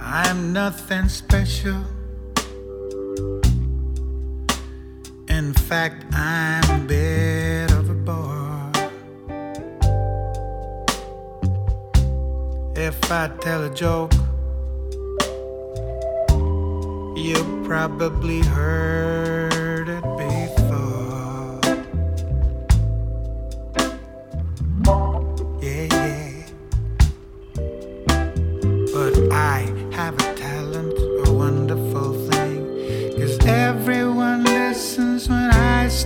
[0.00, 1.82] I'm nothing special.
[5.28, 8.72] In fact, I'm a bit of a bore.
[12.74, 14.12] If I tell a joke,
[17.16, 19.35] you probably heard.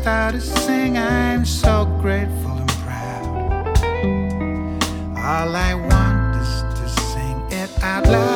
[0.01, 0.97] Start to sing.
[0.97, 3.77] I'm so grateful and proud.
[5.19, 8.30] All I want is to sing it out loud.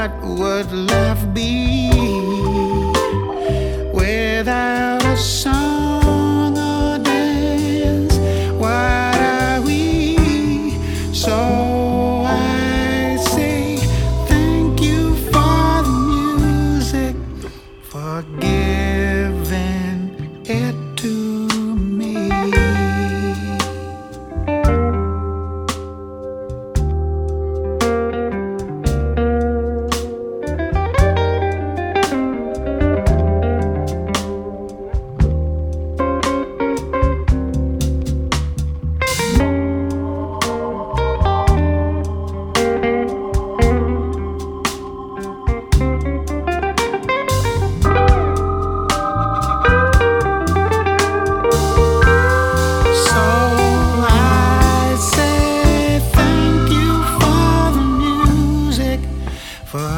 [0.00, 1.90] what would life be
[3.92, 8.16] without a song or dance?
[8.56, 10.72] What are we?
[11.12, 11.36] So
[12.24, 13.76] I say
[14.26, 15.92] thank you for the
[16.46, 17.16] music,
[17.82, 20.16] for giving
[20.46, 20.89] it.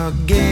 [0.08, 0.51] again.